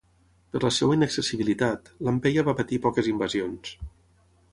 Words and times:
Per 0.53 0.59
la 0.61 0.69
seva 0.77 0.95
innaccessibilitat, 0.97 1.91
Lampeia 2.07 2.45
va 2.47 2.57
patir 2.61 2.81
poques 2.87 3.11
invasions. 3.13 3.75